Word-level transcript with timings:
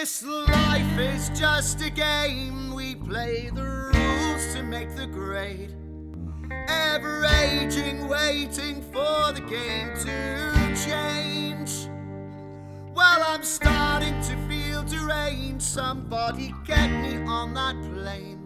This 0.00 0.22
life 0.22 0.98
is 0.98 1.28
just 1.38 1.82
a 1.82 1.90
game. 1.90 2.72
We 2.72 2.94
play 2.94 3.50
the 3.54 3.62
rules 3.62 4.54
to 4.54 4.62
make 4.62 4.96
the 4.96 5.06
grade. 5.06 5.74
Ever 6.68 7.26
aging, 7.26 8.08
waiting 8.08 8.80
for 8.80 9.30
the 9.34 9.44
game 9.46 9.90
to 10.06 10.74
change. 10.86 11.86
Well, 12.94 13.22
I'm 13.28 13.42
starting 13.42 14.18
to 14.22 14.36
feel 14.48 14.84
deranged. 14.84 15.60
Somebody 15.60 16.54
get 16.64 16.88
me 16.88 17.18
on 17.26 17.52
that 17.52 17.76
plane. 17.92 18.40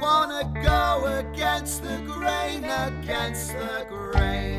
Wanna 0.00 0.52
go 0.64 1.06
against 1.20 1.84
the 1.84 1.96
grain, 2.08 2.64
against 2.64 3.52
the 3.52 3.86
grain. 3.88 4.55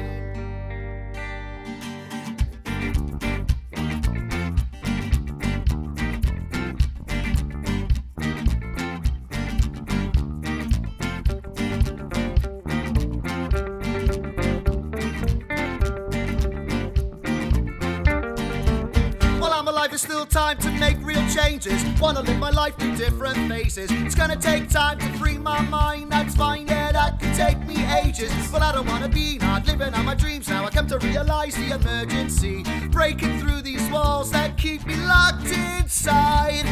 While 19.87 19.91
there's 19.91 20.01
still 20.01 20.25
time 20.25 20.57
to 20.57 20.69
make 20.71 20.97
real 21.01 21.25
changes. 21.29 21.81
Wanna 22.01 22.19
live 22.19 22.37
my 22.39 22.49
life 22.49 22.75
through 22.77 22.97
different 22.97 23.37
phases. 23.49 23.89
It's 23.89 24.15
gonna 24.15 24.35
take 24.35 24.69
time 24.69 24.99
to 24.99 25.05
free 25.17 25.37
my 25.37 25.61
mind. 25.61 26.11
That's 26.11 26.35
fine, 26.35 26.67
yeah, 26.67 26.91
that 26.91 27.21
could 27.21 27.33
take 27.35 27.65
me 27.65 27.85
ages. 28.03 28.33
But 28.51 28.61
I 28.63 28.73
don't 28.73 28.85
wanna 28.85 29.07
be 29.07 29.37
not 29.37 29.65
living 29.65 29.93
on 29.93 30.03
my 30.03 30.13
dreams 30.13 30.49
now. 30.49 30.65
I 30.65 30.71
come 30.71 30.87
to 30.87 30.97
realize 30.97 31.55
the 31.55 31.73
emergency. 31.73 32.65
Breaking 32.89 33.39
through 33.39 33.61
these 33.61 33.89
walls 33.89 34.29
that 34.31 34.57
keep 34.57 34.85
me 34.85 34.97
locked 35.05 35.53
inside. 35.53 36.65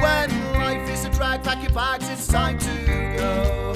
When 0.00 0.30
life 0.52 0.88
is 0.90 1.06
a 1.06 1.10
drag, 1.10 1.42
pack 1.42 1.60
your 1.60 1.72
bags, 1.72 2.08
it's 2.08 2.28
time 2.28 2.56
to 2.60 3.14
go. 3.18 3.72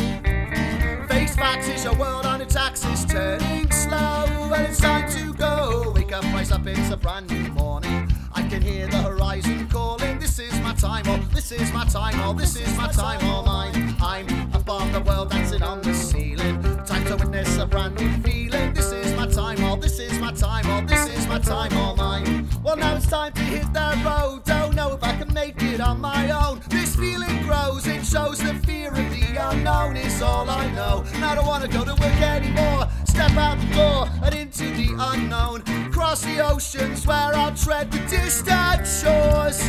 Face 1.08 1.34
facts 1.34 1.66
is 1.66 1.82
your 1.82 1.96
world 1.96 2.26
on 2.26 2.40
its 2.40 2.54
axis, 2.54 3.04
turning 3.06 3.68
slow. 3.72 4.24
Well, 4.48 4.64
it's 4.64 4.78
time 4.78 5.10
to 5.10 5.34
go. 5.34 5.92
Wake 5.96 6.12
up, 6.12 6.22
rise 6.26 6.52
up, 6.52 6.64
it's 6.64 6.90
a 6.92 6.96
brand 6.96 7.28
new 7.28 7.40
morning. 7.50 7.61
Time, 11.92 12.18
oh, 12.20 12.32
this 12.32 12.56
is 12.56 12.74
my 12.74 12.88
time, 12.88 13.20
oh, 13.24 13.32
all 13.32 13.42
mine. 13.44 13.94
I'm 14.00 14.26
above 14.54 14.90
the 14.94 15.00
world, 15.00 15.30
dancing 15.30 15.62
on 15.62 15.82
the 15.82 15.92
ceiling. 15.92 16.62
Time 16.86 17.04
to 17.04 17.16
witness 17.16 17.58
a 17.58 17.66
brand 17.66 18.00
new 18.00 18.10
feeling. 18.22 18.72
This 18.72 18.92
is 18.92 19.14
my 19.14 19.26
time, 19.26 19.62
all 19.62 19.76
this 19.76 19.98
is 19.98 20.18
my 20.18 20.32
time, 20.32 20.66
all 20.70 20.80
this 20.80 21.06
is 21.08 21.26
my 21.26 21.38
time, 21.38 21.70
all 21.76 21.94
mine. 21.94 22.48
Well, 22.62 22.78
now 22.78 22.96
it's 22.96 23.06
time 23.06 23.34
to 23.34 23.42
hit 23.42 23.70
the 23.74 24.02
road. 24.06 24.42
Don't 24.44 24.74
know 24.74 24.94
if 24.94 25.04
I 25.04 25.14
can 25.16 25.34
make 25.34 25.62
it 25.62 25.82
on 25.82 26.00
my 26.00 26.30
own. 26.30 26.62
This 26.70 26.96
feeling 26.96 27.42
grows, 27.42 27.86
it 27.86 28.06
shows 28.06 28.38
the 28.38 28.54
fear 28.66 28.88
of 28.88 29.10
the 29.10 29.50
unknown 29.50 29.98
is 29.98 30.22
all 30.22 30.48
I 30.48 30.70
know. 30.72 31.04
And 31.12 31.22
I 31.22 31.34
don't 31.34 31.46
wanna 31.46 31.68
go 31.68 31.84
to 31.84 31.92
work 31.92 32.22
anymore. 32.22 32.88
Step 33.04 33.36
out 33.36 33.58
the 33.60 33.74
door 33.74 34.08
and 34.24 34.34
into 34.34 34.64
the 34.64 34.96
unknown. 34.98 35.60
Cross 35.92 36.22
the 36.22 36.40
oceans 36.40 37.06
where 37.06 37.34
I'll 37.34 37.54
tread 37.54 37.90
the 37.90 37.98
distant 38.08 38.86
shores. 38.86 39.60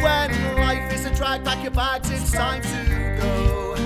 When 0.00 0.30
drag, 1.20 1.44
pack 1.44 1.62
your 1.62 1.70
bags, 1.72 2.10
it's 2.10 2.32
time 2.32 2.62
to 2.62 3.18
go. 3.20 3.76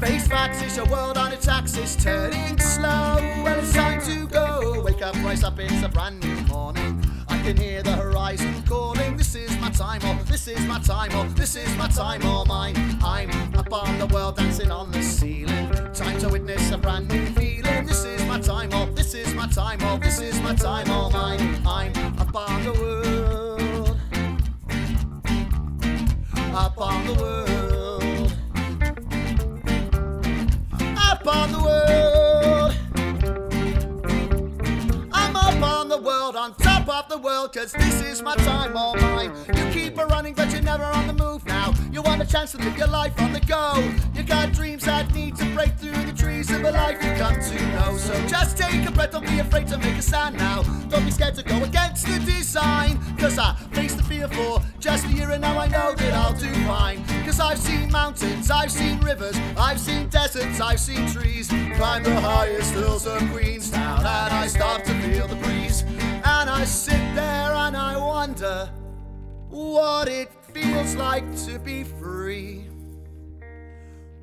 Face 0.00 0.26
facts 0.26 0.60
is 0.62 0.76
your 0.76 0.86
world 0.86 1.16
on 1.16 1.32
its 1.32 1.46
axis, 1.46 1.94
turning 1.94 2.58
slow. 2.58 3.18
Well, 3.44 3.60
it's 3.60 3.72
time 3.72 4.02
to 4.06 4.26
go. 4.26 4.82
Wake 4.84 5.00
up, 5.00 5.14
rise 5.22 5.44
up, 5.44 5.60
it's 5.60 5.84
a 5.84 5.88
brand 5.88 6.20
new 6.24 6.34
morning. 6.52 7.00
I 7.28 7.40
can 7.42 7.56
hear 7.56 7.84
the 7.84 7.92
horizon 7.92 8.52
calling. 8.66 9.16
This 9.16 9.36
is 9.36 9.56
my 9.60 9.70
time, 9.70 10.00
oh, 10.02 10.18
this 10.24 10.48
is 10.48 10.66
my 10.66 10.80
time, 10.80 11.10
oh, 11.12 11.28
this 11.36 11.54
is 11.54 11.72
my 11.76 11.86
time, 11.86 12.22
oh, 12.24 12.44
mine. 12.46 12.74
I'm 13.04 13.30
up 13.54 13.72
on 13.72 13.96
the 14.00 14.06
world, 14.06 14.36
dancing 14.36 14.72
on 14.72 14.90
the 14.90 15.04
ceiling. 15.04 15.43
Up 31.26 31.36
on 31.36 31.52
the 31.52 31.58
world. 31.58 32.76
I'm 35.12 35.36
up 35.36 35.62
on 35.62 35.88
the 35.88 35.98
world, 35.98 36.36
on 36.36 36.54
top 36.56 36.88
of 36.88 37.08
the 37.08 37.18
world, 37.18 37.54
cause 37.54 37.72
this 37.72 38.02
is 38.02 38.22
my 38.22 38.36
time, 38.36 38.72
oh 38.74 38.78
all 38.78 38.96
mine. 38.96 39.32
You 39.54 39.64
keep 39.70 39.96
a 39.98 40.06
running, 40.06 40.34
but 40.34 40.52
you're 40.52 40.62
never 40.62 40.84
on 40.84 41.06
the 41.06 41.12
move 41.14 41.46
now. 41.46 41.72
You 41.92 42.02
want 42.02 42.20
a 42.22 42.26
chance 42.26 42.52
to 42.52 42.58
live 42.58 42.76
your 42.76 42.88
life 42.88 43.18
on 43.20 43.32
the 43.32 43.40
go. 43.40 43.74
You 44.14 44.22
got 44.22 44.52
dreams 44.52 44.84
that 44.84 45.14
need 45.14 45.36
to 45.36 45.46
break 45.54 45.76
through 45.78 46.04
the 46.04 46.12
trees 46.12 46.50
of 46.50 46.62
a 46.62 46.70
life 46.70 47.02
you 47.02 47.12
come 47.14 47.40
to 47.40 47.66
know. 47.72 47.96
So 47.96 48.12
just 48.26 48.58
take 48.58 48.86
a 48.86 48.90
breath, 48.90 49.12
don't 49.12 49.26
be 49.26 49.38
afraid 49.38 49.66
to 49.68 49.78
make 49.78 49.96
a 49.96 50.02
stand 50.02 50.36
now. 50.36 50.62
Don't 50.88 51.04
be 51.04 51.10
scared 51.10 51.36
to 51.36 51.42
go 51.42 51.62
against 51.64 52.06
the 52.06 52.18
design, 52.18 53.00
cause 53.16 53.38
I 53.38 53.54
face 53.72 53.94
the 53.94 54.02
fear 54.02 54.28
for 54.28 54.60
just 54.78 55.06
a 55.06 55.08
year 55.08 55.30
and 55.30 55.40
now 55.40 55.58
I 55.58 55.68
know 55.68 55.94
that 55.94 56.12
I'll 56.12 56.34
do 56.34 56.52
fine. 56.66 57.02
Cause 57.24 57.40
I've 57.40 57.58
seen 57.58 57.90
mountains, 57.90 58.50
I've 58.50 58.70
seen 58.70 59.00
rivers, 59.00 59.36
I've 59.56 59.80
seen 59.80 60.08
deserts, 60.08 60.60
I've 60.60 60.78
seen 60.78 61.08
trees. 61.08 61.48
Climb 61.48 62.02
the 62.02 62.20
highest 62.20 62.74
hills 62.74 63.06
of 63.06 63.18
Queenstown 63.32 64.00
and 64.00 64.34
I 64.34 64.46
stop 64.46 64.84
to 64.84 64.94
feel 65.00 65.26
the 65.26 65.36
breeze. 65.36 65.82
And 65.82 66.50
I 66.50 66.64
sit 66.64 67.00
there 67.14 67.52
and 67.54 67.76
I 67.76 67.96
wonder 67.96 68.70
what 69.48 70.08
it 70.08 70.30
feels 70.52 70.94
like 70.96 71.24
to 71.46 71.58
be 71.58 71.84
free. 71.84 72.66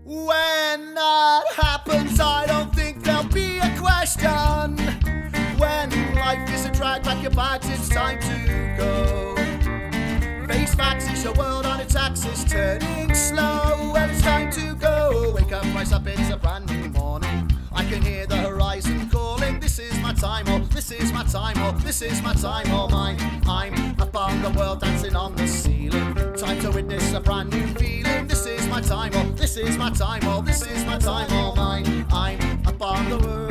When 0.04 0.94
that 0.94 1.44
happens, 1.56 2.20
I 2.20 2.46
don't 2.46 2.74
think 2.74 3.04
there'll 3.04 3.24
be 3.26 3.58
a 3.58 3.78
question. 3.78 4.78
When 5.58 5.90
life 6.16 6.50
is 6.52 6.66
a 6.66 6.72
drag, 6.72 7.04
pack 7.04 7.22
your 7.22 7.32
bags, 7.32 7.68
it's 7.70 7.90
time 7.90 8.20
to 8.20 8.76
go. 8.78 9.31
Face 10.62 10.76
facts 10.76 11.10
is 11.10 11.24
your 11.24 11.34
world 11.34 11.66
on 11.66 11.80
its 11.80 11.96
axis, 11.96 12.44
turning 12.44 13.16
slow. 13.16 13.92
Well, 13.96 14.08
it's 14.08 14.22
time 14.22 14.52
to 14.52 14.76
go. 14.76 15.34
Wake 15.36 15.52
up, 15.52 15.64
rise 15.74 15.92
up, 15.92 16.06
it's 16.06 16.30
a 16.30 16.38
brand 16.38 16.70
new 16.70 16.88
morning. 16.90 17.50
I 17.72 17.84
can 17.86 18.00
hear 18.04 18.28
the 18.28 18.38
horizon 18.38 19.10
calling. 19.10 19.60
This 19.60 19.80
is 19.80 19.98
my 20.02 20.14
time, 20.14 20.46
oh, 20.50 20.60
this 20.60 20.92
is 20.92 21.12
my 21.12 21.24
time, 21.24 21.56
oh, 21.58 21.72
this 21.80 22.04
is 22.04 22.22
my 22.22 22.36
time, 22.36 22.68
oh, 22.68 22.88
mine. 22.90 23.18
I'm 23.50 24.00
up 24.00 24.16
on 24.16 24.44
the 24.44 24.52
world, 24.52 24.82
dancing 24.82 25.16
on 25.16 25.36
the 25.36 25.48
ceiling. 25.48 26.14
Time 26.38 26.60
to 26.60 26.70
witness 26.70 27.12
a 27.14 27.20
brand 27.20 27.50
new 27.50 27.66
feeling. 27.80 28.28
This 28.28 28.46
is 28.46 28.68
my 28.68 28.82
time, 28.82 29.14
oh, 29.16 29.32
this 29.32 29.58
is 29.58 29.80
my 29.80 29.90
time, 29.90 30.22
oh, 30.26 30.44
this 30.44 30.62
is 30.62 30.86
my 30.86 31.00
time, 31.00 31.26
oh, 31.32 31.56
mine. 31.56 32.06
I'm 32.12 32.40
up 32.68 32.80
on 32.84 33.10
the 33.10 33.18
world, 33.18 33.51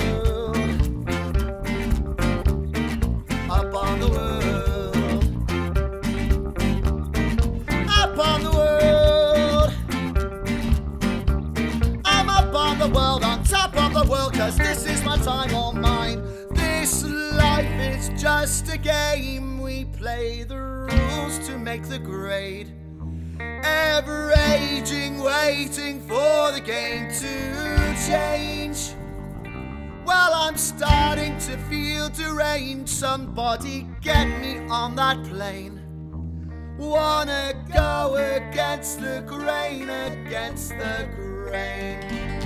cause 14.40 14.56
this 14.56 14.86
is 14.86 15.04
my 15.04 15.18
time 15.18 15.54
or 15.54 15.74
mine. 15.74 16.22
This 16.52 17.04
life 17.04 17.78
is 17.78 18.08
just 18.18 18.72
a 18.72 18.78
game. 18.78 19.60
We 19.60 19.84
play 19.84 20.44
the 20.44 20.56
rules 20.56 21.46
to 21.46 21.58
make 21.58 21.82
the 21.82 21.98
grade. 21.98 22.72
Ever 23.38 24.32
aging, 24.48 25.18
waiting 25.18 26.00
for 26.00 26.52
the 26.52 26.62
game 26.64 27.10
to 27.20 27.94
change. 28.08 28.94
Well, 30.06 30.32
I'm 30.32 30.56
starting 30.56 31.36
to 31.40 31.58
feel 31.68 32.08
deranged. 32.08 32.88
Somebody 32.88 33.86
get 34.00 34.24
me 34.40 34.56
on 34.70 34.96
that 34.96 35.22
plane. 35.24 35.82
Wanna 36.78 37.52
go 37.74 38.16
against 38.16 39.02
the 39.02 39.22
grain, 39.26 39.90
against 39.90 40.70
the 40.70 41.06
grain. 41.14 42.39